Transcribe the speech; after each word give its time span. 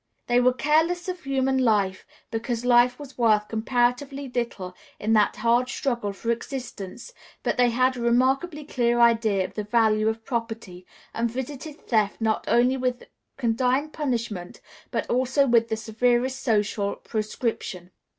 They 0.25 0.39
were 0.39 0.51
careless 0.51 1.07
of 1.07 1.21
human 1.23 1.59
life 1.59 2.07
because 2.31 2.65
life 2.65 2.97
was 2.97 3.19
worth 3.19 3.47
comparatively 3.47 4.27
little 4.33 4.75
in 4.99 5.13
that 5.13 5.35
hard 5.35 5.69
struggle 5.69 6.11
for 6.11 6.31
existence; 6.31 7.13
but 7.43 7.55
they 7.55 7.69
had 7.69 7.95
a 7.95 8.01
remarkably 8.01 8.63
clear 8.63 8.99
idea 8.99 9.45
of 9.45 9.53
the 9.53 9.63
value 9.63 10.09
of 10.09 10.25
property, 10.25 10.87
and 11.13 11.29
visited 11.29 11.79
theft 11.87 12.19
not 12.19 12.45
only 12.47 12.77
with 12.77 13.03
condign 13.37 13.91
punishment, 13.91 14.59
but 14.89 15.07
also 15.07 15.45
with 15.45 15.69
the 15.69 15.77
severest 15.77 16.39
social 16.41 16.95
proscription. 16.95 17.91